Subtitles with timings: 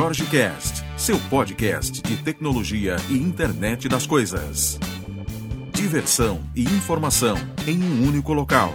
[0.00, 4.78] Jorge Cast, seu podcast de tecnologia e internet das coisas.
[5.74, 7.36] Diversão e informação
[7.68, 8.72] em um único local.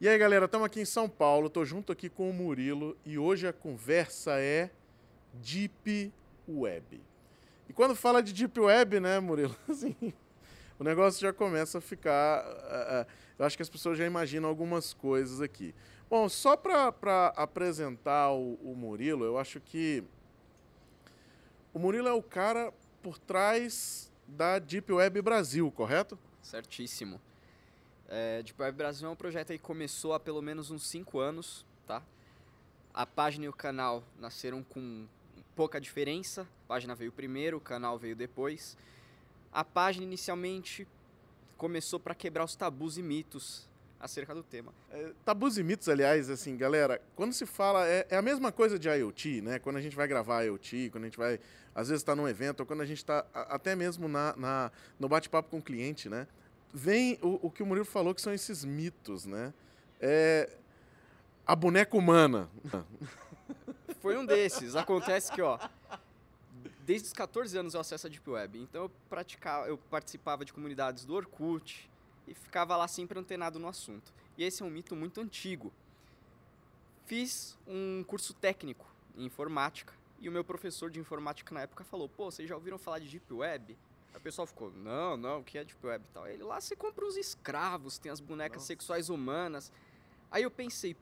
[0.00, 3.18] E aí, galera, estamos aqui em São Paulo, estou junto aqui com o Murilo e
[3.18, 4.70] hoje a conversa é
[5.34, 6.10] Deep
[6.48, 6.98] Web.
[7.68, 9.94] E quando fala de Deep Web, né, Murilo, assim,
[10.78, 12.42] o negócio já começa a ficar.
[12.42, 13.06] Uh, uh,
[13.38, 15.74] eu acho que as pessoas já imaginam algumas coisas aqui.
[16.12, 20.04] Bom, só para apresentar o, o Murilo, eu acho que
[21.72, 22.70] o Murilo é o cara
[23.02, 26.18] por trás da Deep Web Brasil, correto?
[26.42, 27.18] Certíssimo.
[28.10, 31.64] É, Deep Web Brasil é um projeto que começou há pelo menos uns 5 anos,
[31.86, 32.02] tá?
[32.92, 35.06] A página e o canal nasceram com
[35.56, 36.42] pouca diferença.
[36.42, 38.76] A página veio primeiro, o canal veio depois.
[39.50, 40.86] A página inicialmente
[41.56, 43.71] começou para quebrar os tabus e mitos
[44.02, 44.74] acerca do tema.
[44.90, 48.78] É, tabus e mitos, aliás, assim, galera, quando se fala, é, é, a mesma coisa
[48.78, 49.58] de IoT, né?
[49.58, 51.40] Quando a gente vai gravar IoT, quando a gente vai,
[51.74, 55.08] às vezes está num evento, ou quando a gente está até mesmo na, na no
[55.08, 56.26] bate-papo com o cliente, né?
[56.72, 59.52] vem o, o, que o Murilo falou, que são esses mitos, né?
[60.00, 60.48] É,
[61.46, 62.48] a boneca humana.
[64.00, 64.74] Foi um desses.
[64.74, 65.58] Acontece que, ó,
[66.80, 68.58] desde os 14 anos eu acesso a Deep Web.
[68.58, 71.90] Então eu, praticava, eu participava de comunidades do Orkut
[72.26, 74.12] e ficava lá sempre antenado no assunto.
[74.36, 75.72] E esse é um mito muito antigo.
[77.06, 82.08] Fiz um curso técnico em informática e o meu professor de informática na época falou:
[82.08, 83.76] pô, vocês já ouviram falar de Deep Web?
[84.12, 86.28] Aí o pessoal ficou, não, não, o que é Deep Web e tal?
[86.28, 88.66] Ele lá você compra os escravos, tem as bonecas Nossa.
[88.68, 89.72] sexuais humanas.
[90.30, 90.96] Aí eu pensei,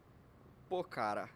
[0.68, 1.28] pô, cara,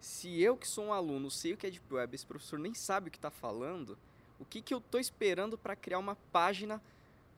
[0.00, 2.74] se eu que sou um aluno sei o que é Deep Web, esse professor nem
[2.74, 3.98] sabe o que está falando,
[4.38, 6.80] o que, que eu estou esperando para criar uma página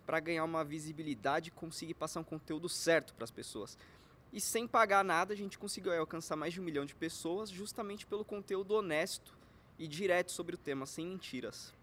[0.06, 3.76] para ganhar uma visibilidade e conseguir passar um conteúdo certo para as pessoas?
[4.32, 8.06] E sem pagar nada, a gente conseguiu alcançar mais de um milhão de pessoas justamente
[8.06, 9.34] pelo conteúdo honesto
[9.78, 11.74] e direto sobre o tema, sem mentiras.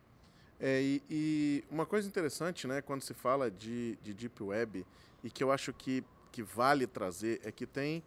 [0.60, 4.86] É, e, e, uma coisa interessante, né, quando se fala de, de Deep Web,
[5.24, 8.04] e que eu acho que, que vale trazer, é que tem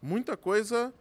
[0.00, 0.92] muita coisa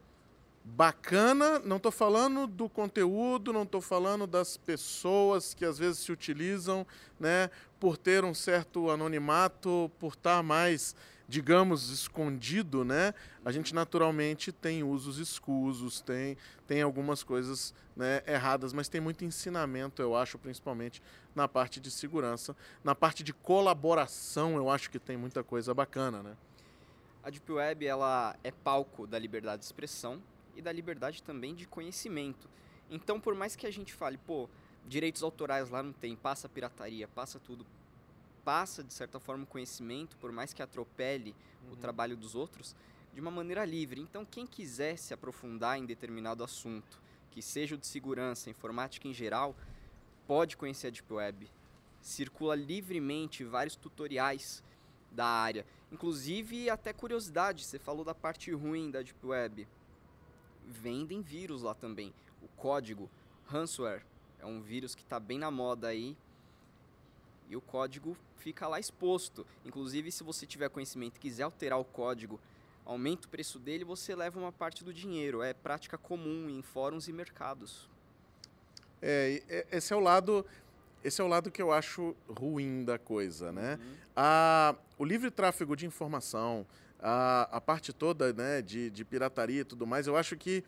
[0.64, 1.60] bacana.
[1.60, 6.86] Não estou falando do conteúdo, não estou falando das pessoas que às vezes se utilizam,
[7.20, 7.50] né,
[7.80, 10.96] por ter um certo anonimato, por estar mais
[11.32, 13.14] digamos, escondido, né?
[13.46, 16.36] A gente naturalmente tem usos escusos, tem,
[16.68, 21.02] tem algumas coisas né, erradas, mas tem muito ensinamento, eu acho, principalmente
[21.34, 22.54] na parte de segurança.
[22.84, 26.36] Na parte de colaboração, eu acho que tem muita coisa bacana, né?
[27.24, 30.22] A Deep Web ela é palco da liberdade de expressão
[30.62, 32.48] e da liberdade também de conhecimento.
[32.90, 34.48] Então, por mais que a gente fale, pô,
[34.88, 37.66] direitos autorais lá não tem, passa pirataria, passa tudo,
[38.44, 41.36] passa, de certa forma, o conhecimento, por mais que atropele
[41.66, 41.74] uhum.
[41.74, 42.76] o trabalho dos outros,
[43.14, 44.02] de uma maneira livre.
[44.02, 47.02] Então, quem quiser se aprofundar em determinado assunto,
[47.32, 49.56] que seja o de segurança, informática em geral,
[50.28, 51.48] pode conhecer a Deep Web.
[52.02, 54.64] Circula livremente vários tutoriais
[55.12, 55.66] da área.
[55.92, 59.68] Inclusive, até curiosidade, você falou da parte ruim da Deep Web.
[60.68, 62.14] Vendem vírus lá também.
[62.42, 63.10] O código
[63.46, 64.04] ransomware
[64.40, 66.18] é um vírus que está bem na moda aí,
[67.50, 69.46] e o código fica lá exposto.
[69.66, 72.40] Inclusive, se você tiver conhecimento e quiser alterar o código,
[72.86, 75.44] aumenta o preço dele, você leva uma parte do dinheiro.
[75.44, 77.90] É prática comum em fóruns e mercados.
[79.02, 80.46] É, esse é o lado
[81.04, 83.80] esse é o lado que eu acho ruim da coisa, né?
[83.82, 83.96] Uhum.
[84.16, 86.66] A, o livre tráfego de informação,
[87.02, 90.64] a, a parte toda né, de, de pirataria e tudo mais, eu acho que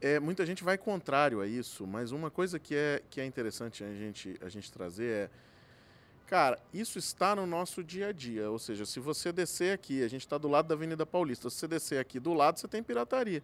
[0.00, 3.82] é, muita gente vai contrário a isso, mas uma coisa que é, que é interessante
[3.82, 5.30] a gente, a gente trazer é
[6.26, 8.50] Cara, isso está no nosso dia a dia.
[8.50, 11.56] Ou seja, se você descer aqui, a gente está do lado da Avenida Paulista, se
[11.56, 13.42] você descer aqui do lado, você tem pirataria.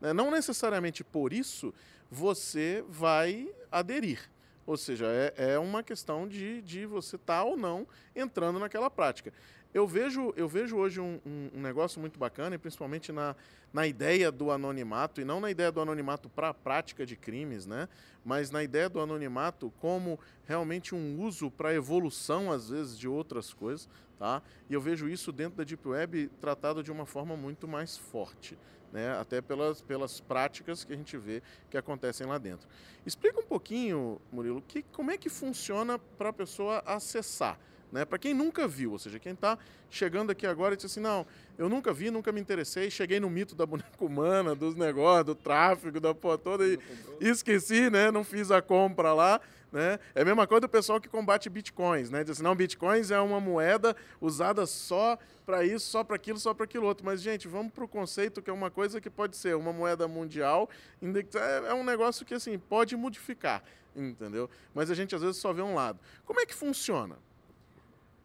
[0.00, 0.12] Né?
[0.12, 1.74] Não necessariamente por isso
[2.08, 4.30] você vai aderir.
[4.64, 7.84] Ou seja, é, é uma questão de, de você estar tá ou não
[8.14, 9.32] entrando naquela prática.
[9.72, 13.36] Eu vejo, eu vejo hoje um, um, um, negócio muito bacana, e principalmente na,
[13.72, 17.66] na ideia do anonimato, e não na ideia do anonimato para a prática de crimes,
[17.66, 17.88] né?
[18.24, 23.54] mas na ideia do anonimato como realmente um uso para evolução, às vezes, de outras
[23.54, 23.88] coisas.
[24.18, 24.42] Tá?
[24.68, 28.58] E eu vejo isso dentro da Deep Web tratado de uma forma muito mais forte.
[28.92, 29.16] Né?
[29.16, 31.40] até pelas, pelas práticas que a gente vê
[31.70, 32.66] que acontecem lá dentro.
[33.06, 37.56] Explica um pouquinho, Murilo, que, como é que funciona para a pessoa acessar
[37.92, 38.04] Né?
[38.04, 39.58] Para quem nunca viu, ou seja, quem está
[39.90, 41.26] chegando aqui agora e diz assim, não,
[41.58, 45.34] eu nunca vi, nunca me interessei, cheguei no mito da boneca humana, dos negócios, do
[45.34, 46.78] tráfico, da porra toda e
[47.20, 48.10] esqueci, né?
[48.10, 49.40] Não fiz a compra lá.
[49.72, 50.00] Né?
[50.16, 52.24] É a mesma coisa do pessoal que combate bitcoins, né?
[52.24, 55.16] Diz assim, não, bitcoins é uma moeda usada só
[55.46, 57.04] para isso, só para aquilo, só para aquilo outro.
[57.06, 60.08] Mas, gente, vamos para o conceito que é uma coisa que pode ser uma moeda
[60.08, 60.68] mundial,
[61.00, 63.62] é, é um negócio que assim pode modificar,
[63.94, 64.50] entendeu?
[64.74, 66.00] Mas a gente às vezes só vê um lado.
[66.24, 67.16] Como é que funciona?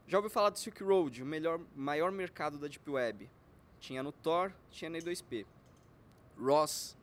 [0.05, 3.29] Já ouviu falar do Silk Road, o melhor, maior mercado da Deep Web?
[3.79, 5.45] Tinha no Tor, tinha na E2P.
[6.37, 6.97] Ross,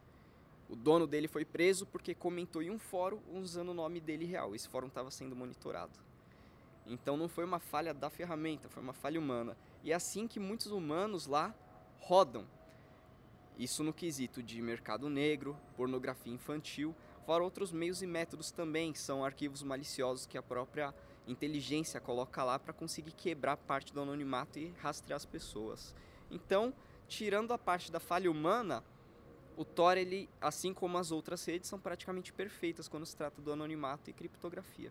[0.68, 4.54] o dono dele foi preso porque comentou em um fórum usando o nome dele real.
[4.54, 5.98] Esse fórum estava sendo monitorado.
[6.90, 9.56] Então não foi uma falha da ferramenta, foi uma falha humana.
[9.84, 11.54] E é assim que muitos humanos lá
[12.00, 12.44] rodam.
[13.56, 16.92] Isso no quesito de mercado negro, pornografia infantil,
[17.24, 20.92] fora outros meios e métodos também, são arquivos maliciosos que a própria
[21.28, 25.94] inteligência coloca lá para conseguir quebrar parte do anonimato e rastrear as pessoas.
[26.28, 26.74] Então,
[27.06, 28.82] tirando a parte da falha humana,
[29.56, 33.52] o Tor, ele, assim como as outras redes, são praticamente perfeitas quando se trata do
[33.52, 34.90] anonimato e criptografia.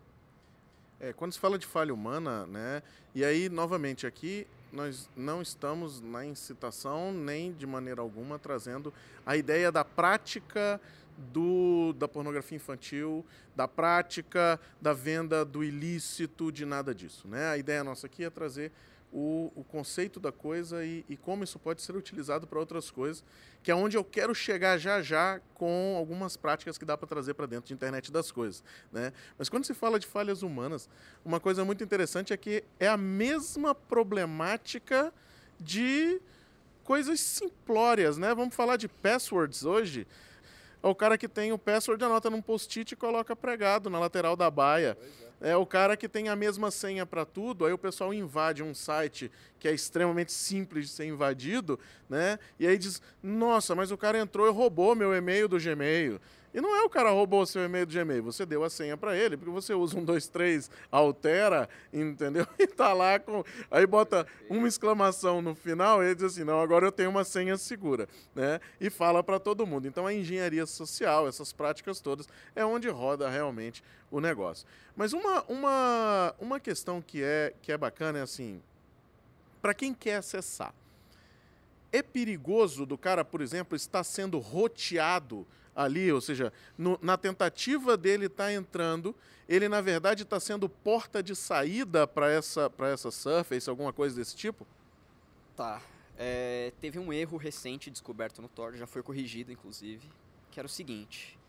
[0.99, 2.83] É, quando se fala de falha humana, né?
[3.15, 8.93] E aí, novamente, aqui nós não estamos na incitação nem de maneira alguma trazendo
[9.25, 10.79] a ideia da prática
[11.33, 13.25] do, da pornografia infantil,
[13.55, 17.27] da prática, da venda do ilícito, de nada disso.
[17.27, 17.49] Né?
[17.49, 18.71] A ideia nossa aqui é trazer
[19.11, 23.23] o, o conceito da coisa e, e, como isso pode ser utilizado para outras coisas,
[23.63, 27.33] que é onde eu quero chegar já já com algumas práticas que dá para trazer
[27.33, 28.63] para dentro de internet das coisas.
[28.91, 29.11] Né?
[29.37, 30.87] Mas quando se fala de falhas humanas,
[31.25, 35.13] uma coisa muito interessante é que é a mesma problemática
[35.59, 36.21] de
[36.83, 38.17] coisas simplórias.
[38.17, 38.33] Né?
[38.35, 40.05] Vamos falar de passwords hoje
[40.81, 44.35] é o cara que tem o password, anota num post-it e coloca pregado na lateral
[44.35, 44.97] da baia.
[44.99, 45.28] É.
[45.41, 48.73] é o cara que tem a mesma senha para tudo, aí o pessoal invade um
[48.73, 52.37] site que é extremamente simples de ser invadido, né?
[52.59, 56.19] E aí diz: "Nossa, mas o cara entrou e roubou meu e-mail do Gmail".
[56.53, 58.97] E não é o cara roubou o seu e-mail do Gmail, você deu a senha
[58.97, 62.47] para ele, porque você usa um, dois, três, altera, entendeu?
[62.57, 63.43] E tá lá com.
[63.69, 67.23] Aí bota uma exclamação no final e ele diz assim: não, agora eu tenho uma
[67.23, 68.59] senha segura, né?
[68.81, 69.87] E fala para todo mundo.
[69.87, 74.67] Então a engenharia social, essas práticas todas, é onde roda realmente o negócio.
[74.95, 78.61] Mas uma, uma, uma questão que é, que é bacana é assim:
[79.61, 80.73] para quem quer acessar,
[81.91, 87.95] é perigoso do cara, por exemplo, estar sendo roteado ali, ou seja, no, na tentativa
[87.95, 89.15] dele estar tá entrando,
[89.47, 94.35] ele na verdade está sendo porta de saída para essa, essa Surface, alguma coisa desse
[94.35, 94.67] tipo?
[95.55, 95.81] Tá.
[96.17, 100.05] É, teve um erro recente descoberto no Tor, já foi corrigido inclusive,
[100.51, 101.39] que era o seguinte: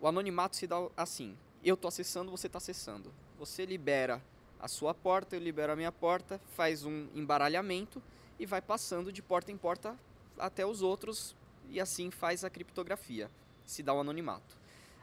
[0.00, 1.36] o anonimato se dá assim.
[1.62, 3.12] Eu estou acessando, você está acessando.
[3.38, 4.22] Você libera
[4.58, 8.00] a sua porta, eu libero a minha porta, faz um embaralhamento
[8.40, 9.94] e vai passando de porta em porta
[10.38, 11.36] até os outros
[11.68, 13.30] e assim faz a criptografia,
[13.66, 14.56] se dá o anonimato.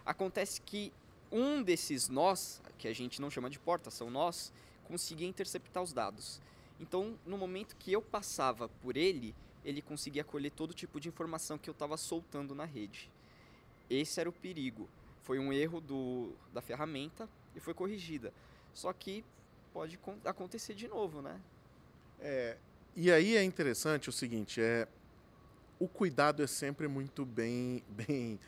[0.03, 0.91] Acontece que
[1.31, 4.51] um desses nós, que a gente não chama de porta, são nós,
[4.85, 6.41] conseguia interceptar os dados.
[6.79, 11.59] Então, no momento que eu passava por ele, ele conseguia colher todo tipo de informação
[11.59, 13.07] que eu estava soltando na rede.
[13.87, 14.89] Esse era o perigo.
[15.21, 18.33] Foi um erro do, da ferramenta e foi corrigida.
[18.73, 19.23] Só que
[19.73, 21.39] pode acontecer de novo, né?
[22.19, 22.57] É,
[22.99, 24.87] e aí é interessante o seguinte, é
[25.79, 28.39] o cuidado é sempre muito bem, bem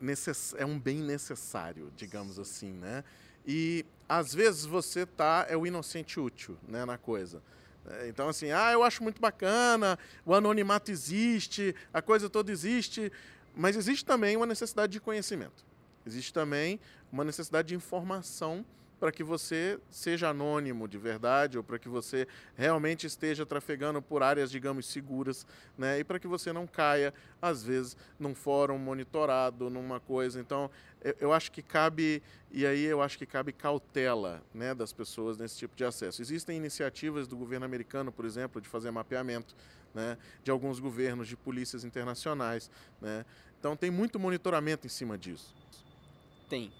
[0.00, 2.42] necess, é um bem necessário, digamos Sim.
[2.42, 3.02] assim, né?
[3.44, 7.42] E às vezes você tá é o inocente útil, né, na coisa.
[7.88, 13.10] É, então assim, ah, eu acho muito bacana, o anonimato existe, a coisa toda existe,
[13.52, 15.66] mas existe também uma necessidade de conhecimento.
[16.06, 16.78] Existe também
[17.10, 18.64] uma necessidade de informação
[18.98, 22.26] para que você seja anônimo de verdade ou para que você
[22.56, 26.00] realmente esteja trafegando por áreas, digamos, seguras, né?
[26.00, 30.40] E para que você não caia, às vezes, num fórum monitorado, numa coisa.
[30.40, 30.70] Então,
[31.20, 35.56] eu, acho que cabe, e aí eu acho que cabe cautela, né, das pessoas nesse
[35.56, 36.20] tipo de acesso.
[36.20, 39.54] Existem iniciativas do governo americano, por exemplo, de fazer mapeamento,
[39.94, 43.24] né, de alguns governos, de polícias internacionais, né?
[43.58, 45.54] Então, tem muito monitoramento em cima disso.
[46.48, 46.72] Tem.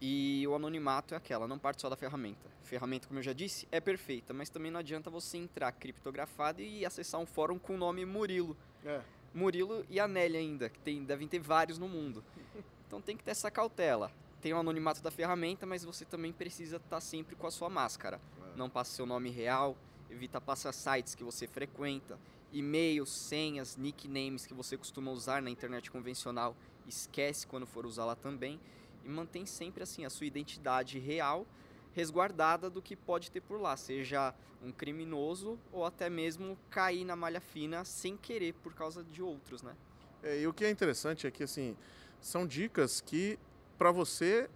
[0.00, 2.48] E o anonimato é aquela, não parte só da ferramenta.
[2.62, 6.62] A ferramenta, como eu já disse, é perfeita, mas também não adianta você entrar criptografado
[6.62, 8.56] e acessar um fórum com o nome Murilo.
[8.82, 9.02] É.
[9.34, 12.24] Murilo e Anélia ainda, que tem, devem ter vários no mundo.
[12.90, 14.10] Então tem que ter essa cautela.
[14.42, 18.20] Tem o anonimato da ferramenta, mas você também precisa estar sempre com a sua máscara.
[18.52, 18.56] É.
[18.56, 19.76] Não passe seu nome real,
[20.10, 22.18] evita passar sites que você frequenta,
[22.52, 28.16] e-mails, senhas, nicknames que você costuma usar na internet convencional, esquece quando for usar lá
[28.16, 28.58] também
[29.04, 31.46] e mantém sempre assim a sua identidade real
[31.92, 37.16] resguardada do que pode ter por lá, seja um criminoso ou até mesmo cair na
[37.16, 39.74] malha fina sem querer por causa de outros, né?
[40.22, 41.76] É, e o que é interessante é que assim
[42.20, 43.38] são dicas que
[43.78, 44.48] para você,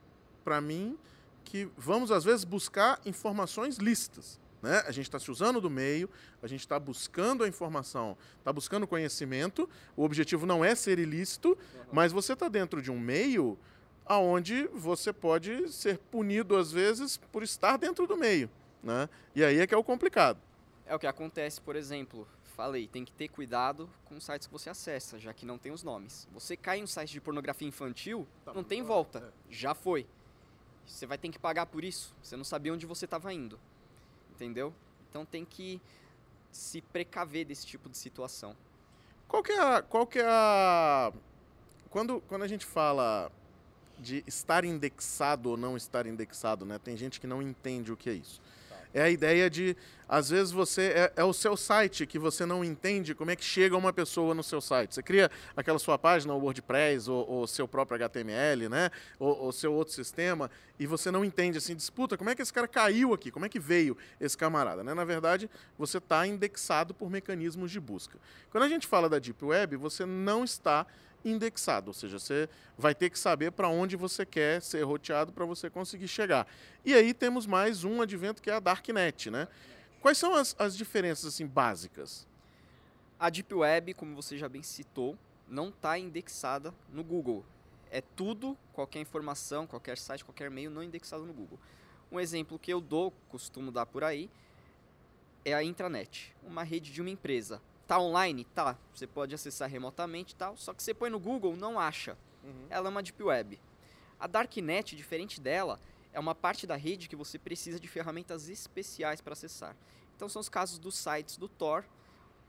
[0.44, 0.98] para mim,
[1.42, 4.38] que vamos às vezes buscar informações lícitas.
[4.62, 4.82] Né?
[4.86, 6.08] A gente está se usando do meio,
[6.42, 9.68] a gente está buscando a informação, está buscando conhecimento.
[9.94, 11.84] O objetivo não é ser ilícito, uhum.
[11.92, 13.58] mas você está dentro de um meio
[14.06, 18.50] aonde você pode ser punido às vezes por estar dentro do meio,
[18.82, 19.08] né?
[19.34, 20.38] E aí é que é o complicado.
[20.86, 24.52] É o que acontece, por exemplo, falei, tem que ter cuidado com os sites que
[24.52, 26.28] você acessa, já que não tem os nomes.
[26.32, 29.52] Você cai em um site de pornografia infantil, tá não tem volta, é.
[29.52, 30.06] já foi.
[30.86, 32.14] Você vai ter que pagar por isso.
[32.22, 33.58] Você não sabia onde você estava indo,
[34.30, 34.72] entendeu?
[35.08, 35.80] Então tem que
[36.52, 38.56] se precaver desse tipo de situação.
[39.26, 41.12] Qual que é a, qual que é a
[41.90, 43.32] quando quando a gente fala
[43.98, 46.78] de estar indexado ou não estar indexado, né?
[46.78, 48.40] Tem gente que não entende o que é isso.
[48.94, 49.76] É a ideia de,
[50.08, 53.44] às vezes você é, é, o seu site que você não entende como é que
[53.44, 54.94] chega uma pessoa no seu site.
[54.94, 58.92] Você cria aquela sua página, o WordPress, ou, ou seu próprio HTML, né?
[59.18, 60.48] Ou, ou seu outro sistema,
[60.78, 63.32] e você não entende assim, disputa, como é que esse cara caiu aqui?
[63.32, 64.84] Como é que veio esse camarada?
[64.84, 64.94] Né?
[64.94, 68.16] Na verdade, você está indexado por mecanismos de busca.
[68.48, 70.86] Quando a gente fala da Deep Web, você não está
[71.24, 75.44] indexado, ou seja, você vai ter que saber para onde você quer ser roteado para
[75.44, 76.46] você conseguir chegar.
[76.84, 79.48] E aí temos mais um advento que é a Darknet, né?
[80.00, 82.26] Quais são as, as diferenças assim básicas?
[83.18, 85.16] A Deep Web, como você já bem citou,
[85.48, 87.44] não está indexada no Google.
[87.90, 91.58] É tudo, qualquer informação, qualquer site, qualquer e-mail não indexado no Google.
[92.10, 94.28] Um exemplo que eu dou, costumo dar por aí,
[95.44, 97.60] é a intranet, uma rede de uma empresa.
[97.86, 98.44] Tá online?
[98.44, 98.76] Tá.
[98.94, 100.56] Você pode acessar remotamente e tal.
[100.56, 102.16] Só que você põe no Google, não acha.
[102.42, 102.66] Uhum.
[102.70, 103.60] Ela é uma Deep Web.
[104.18, 105.80] A Darknet, diferente dela,
[106.12, 109.76] é uma parte da rede que você precisa de ferramentas especiais para acessar.
[110.16, 111.84] Então são os casos dos sites do Tor,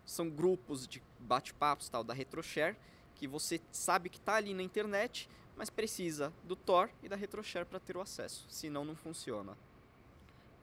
[0.06, 2.78] são grupos de bate-papos tal da RetroShare,
[3.16, 7.66] que você sabe que está ali na internet, mas precisa do Tor e da RetroShare
[7.66, 9.58] para ter o acesso, senão não funciona.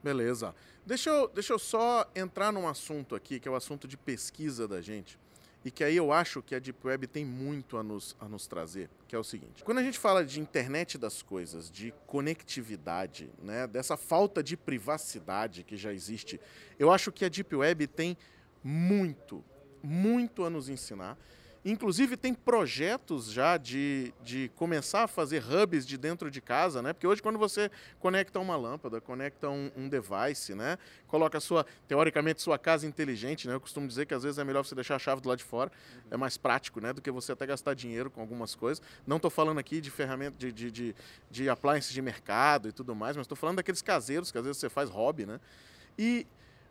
[0.03, 0.53] Beleza.
[0.85, 4.67] Deixa eu, deixa eu só entrar num assunto aqui, que é o assunto de pesquisa
[4.67, 5.17] da gente,
[5.63, 8.45] e que aí eu acho que a Deep Web tem muito a nos, a nos
[8.45, 9.63] trazer, que é o seguinte.
[9.63, 15.63] Quando a gente fala de internet das coisas, de conectividade, né, dessa falta de privacidade
[15.63, 16.37] que já existe,
[16.77, 18.17] eu acho que a Deep Web tem
[18.61, 19.41] muito,
[19.81, 21.17] muito a nos ensinar.
[21.65, 26.91] Inclusive tem projetos já de, de começar a fazer hubs de dentro de casa, né?
[26.91, 30.77] Porque hoje quando você conecta uma lâmpada, conecta um, um device, né?
[31.07, 33.53] Coloca sua, teoricamente, sua casa inteligente, né?
[33.53, 35.45] Eu costumo dizer que às vezes é melhor você deixar a chave do lado de
[35.45, 36.01] fora, uhum.
[36.11, 36.91] é mais prático, né?
[36.91, 38.83] Do que você até gastar dinheiro com algumas coisas.
[39.07, 40.95] Não estou falando aqui de ferramentas, de, de, de,
[41.31, 44.59] de appliances de mercado e tudo mais, mas estou falando daqueles caseiros que às vezes
[44.59, 45.39] você faz hobby, né?
[45.97, 46.27] E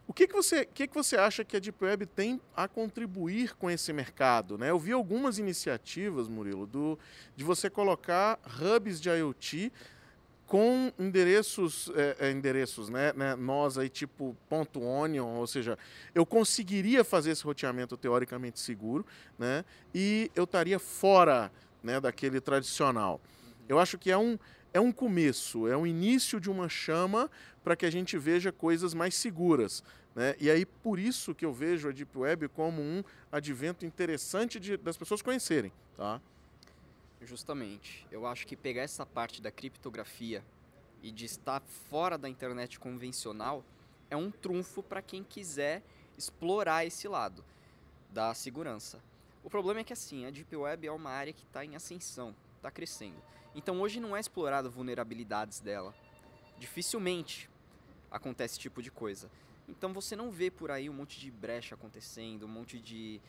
[0.07, 3.55] o que, que, você, que, que você acha que a Deep Web tem a contribuir
[3.55, 4.59] com esse mercado?
[4.59, 4.71] Né?
[4.71, 6.99] Eu vi algumas iniciativas, Murilo, do,
[7.37, 9.73] de você colocar hubs de IoT
[10.53, 15.79] com endereços, é, é, endereços, né, né, nós aí tipo ponto .onion, ou seja,
[16.15, 19.07] eu conseguiria fazer esse roteamento teoricamente seguro,
[19.39, 21.51] né, e eu estaria fora
[21.83, 23.19] né, daquele tradicional.
[23.67, 24.39] Eu acho que é um,
[24.75, 27.31] é um começo, é um início de uma chama
[27.63, 29.83] para que a gente veja coisas mais seguras.
[30.15, 30.35] Né?
[30.39, 34.77] E aí, por isso que eu vejo a Deep Web como um advento interessante de,
[34.77, 35.73] das pessoas conhecerem.
[35.97, 36.21] Tá?
[37.23, 38.07] Justamente.
[38.11, 40.43] Eu acho que pegar essa parte da criptografia
[41.03, 43.65] e de estar fora da internet convencional
[44.11, 45.83] é um trunfo para quem quiser
[46.19, 47.45] explorar esse lado
[48.11, 49.01] da segurança.
[49.43, 52.35] O problema é que assim, a Deep Web é uma área que está em ascensão,
[52.57, 53.17] está crescendo.
[53.55, 55.95] Então hoje não é explorado vulnerabilidades dela.
[56.59, 57.51] Dificilmente
[58.13, 59.31] acontece esse tipo de coisa.
[59.69, 63.21] Então você não vê por aí um monte de brecha acontecendo, um monte de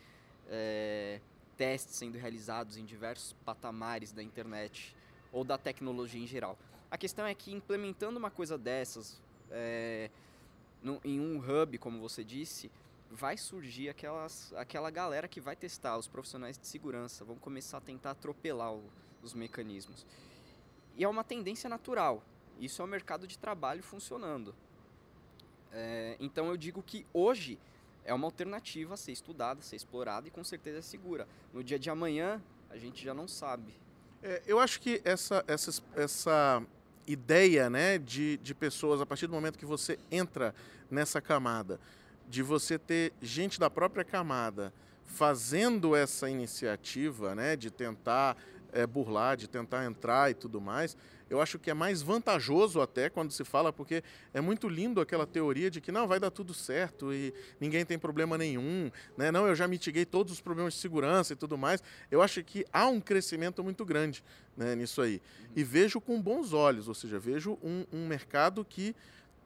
[0.50, 1.20] é,
[1.58, 4.96] testes sendo realizados em diversos patamares da internet
[5.32, 6.58] ou da tecnologia em geral.
[6.92, 10.10] A questão é que implementando uma coisa dessas é,
[10.82, 12.70] no, em um hub, como você disse,
[13.10, 17.82] vai surgir aquelas, aquela galera que vai testar, os profissionais de segurança, vão começar a
[17.82, 18.84] tentar atropelar o,
[19.22, 20.06] os mecanismos.
[20.96, 22.24] E é uma tendência natural.
[22.60, 24.54] Isso é o mercado de trabalho funcionando.
[25.74, 27.58] É, então eu digo que hoje
[28.06, 31.28] é uma alternativa a ser estudada, a ser explorada e com certeza é segura.
[31.54, 33.74] No dia de amanhã, a gente já não sabe.
[34.22, 36.64] É, eu acho que essa, essa, essa
[37.08, 40.54] ideia né, de, de pessoas, a partir do momento que você entra
[40.90, 41.80] nessa camada,
[42.30, 44.74] de você ter gente da própria camada
[45.06, 48.38] fazendo essa iniciativa né, de tentar
[48.74, 50.98] é, burlar, de tentar entrar e tudo mais,
[51.30, 54.04] eu acho que é mais vantajoso até quando se fala, porque
[54.34, 57.98] é muito lindo aquela teoria de que não, vai dar tudo certo e ninguém tem
[57.98, 59.32] problema nenhum, né?
[59.32, 61.82] não, eu já mitiguei todos os problemas de segurança e tudo mais.
[62.12, 64.24] Eu acho que há um crescimento muito grande
[64.56, 65.22] né, nisso aí.
[65.56, 68.96] E vejo com bons olhos, ou seja, vejo um, um mercado que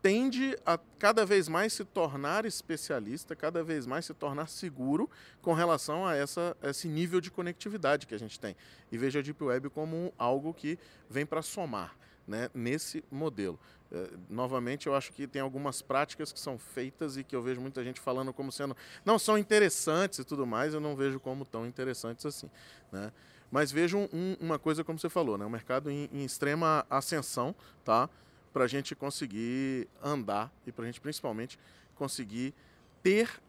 [0.02, 5.10] tende a cada vez mais se tornar especialista, cada vez mais se tornar seguro
[5.42, 8.56] com relação a essa, esse nível de conectividade que a gente tem.
[8.92, 10.78] E vejo a Deep Web como algo que
[11.10, 11.96] vem para somar
[12.28, 13.60] né, nesse modelo.
[13.90, 17.62] É, novamente, eu acho que tem algumas práticas que são feitas e que eu vejo
[17.62, 18.76] muita gente falando como sendo
[19.06, 22.50] não são interessantes e tudo mais, eu não vejo como tão interessantes assim.
[22.92, 23.12] Né?
[23.50, 25.48] Mas vejo um, uma coisa como você falou, né?
[25.48, 28.10] mercado em, em extrema ascensão, tá?
[28.58, 31.60] Para a gente conseguir andar e para a gente principalmente
[31.94, 32.56] conseguir
[33.04, 33.40] ter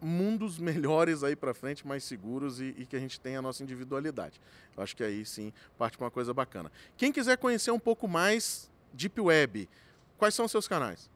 [0.00, 3.62] mundos melhores aí para frente, mais seguros e, e, que a gente tenha a nossa
[3.62, 4.40] individualidade.
[4.74, 6.72] Eu acho que aí sim parte uma coisa bacana.
[6.96, 9.68] Quem quiser conhecer um pouco mais Deep Web,
[10.16, 11.10] quais são os seus canais?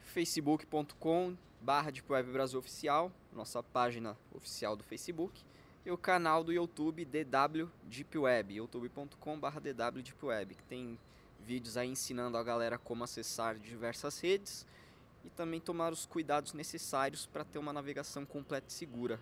[0.00, 5.44] facebook.com barra Deep Web Brasil Oficial, nossa página oficial do Facebook,
[5.84, 10.98] e o canal do YouTube DW Deep Web, youtube.com barra DW Deep Web, que tem
[11.46, 14.66] vídeos aí ensinando a galera como acessar diversas redes
[15.24, 19.20] e também tomar os cuidados necessários para ter uma navegação completa e segura.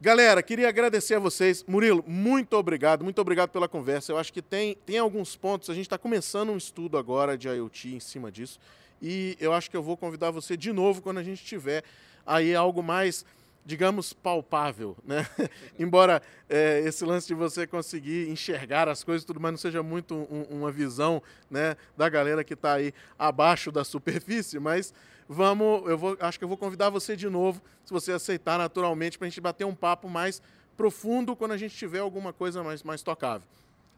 [0.00, 1.64] Galera, queria agradecer a vocês.
[1.68, 4.12] Murilo, muito obrigado, muito obrigado pela conversa.
[4.12, 7.48] Eu acho que tem, tem alguns pontos, a gente está começando um estudo agora de
[7.48, 8.58] IoT em cima disso,
[9.00, 11.84] e eu acho que eu vou convidar você de novo quando a gente tiver
[12.26, 13.24] aí algo mais
[13.64, 15.26] digamos, palpável, né?
[15.78, 19.82] Embora é, esse lance de você conseguir enxergar as coisas e tudo mais não seja
[19.82, 24.92] muito um, uma visão né, da galera que está aí abaixo da superfície, mas
[25.28, 29.16] vamos, eu vou, acho que eu vou convidar você de novo, se você aceitar naturalmente,
[29.16, 30.42] para a gente bater um papo mais
[30.76, 33.46] profundo quando a gente tiver alguma coisa mais, mais tocável.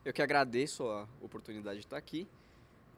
[0.04, 2.28] Eu que agradeço a oportunidade de estar aqui,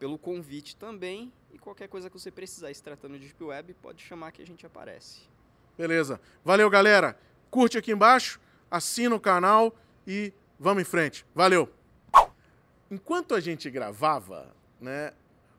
[0.01, 4.03] pelo convite também, e qualquer coisa que você precisar, se tratando de Deep Web, pode
[4.03, 5.36] chamar que a gente aparece.
[5.77, 6.21] Beleza.
[6.45, 7.19] Valeu, galera.
[7.51, 9.75] Curte aqui embaixo, assina o canal
[10.07, 11.25] e vamos em frente.
[11.35, 11.69] Valeu.
[12.91, 15.13] Enquanto a gente gravava, né,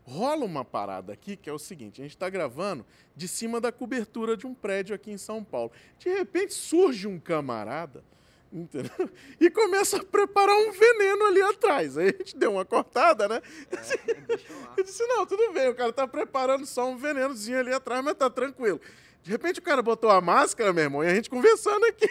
[0.04, 3.72] rola uma parada aqui que é o seguinte: a gente está gravando de cima da
[3.72, 5.72] cobertura de um prédio aqui em São Paulo.
[6.00, 8.04] De repente surge um camarada.
[8.52, 8.92] Entendeu?
[9.40, 11.98] E começa a preparar um veneno ali atrás.
[11.98, 13.42] Aí a gente deu uma cortada, né?
[13.70, 18.04] É, eu disse, não, tudo bem, o cara tá preparando só um venenozinho ali atrás,
[18.04, 18.80] mas tá tranquilo.
[19.28, 22.08] De repente o cara botou a máscara, meu irmão, e a gente conversando aqui.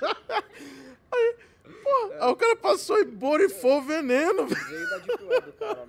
[1.10, 1.34] Aí,
[1.82, 4.46] pô, aí o cara passou e borifou o veneno.
[4.46, 5.86] Veio da Deep Web, cara?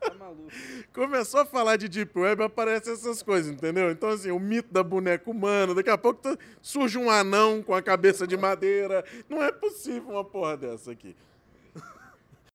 [0.00, 0.50] Tá maluco.
[0.92, 3.90] Começou a falar de Deep Web, aparecem essas coisas, entendeu?
[3.90, 7.80] Então, assim, o mito da boneca humana, daqui a pouco surge um anão com a
[7.80, 9.04] cabeça de madeira.
[9.28, 11.14] Não é possível uma porra dessa aqui.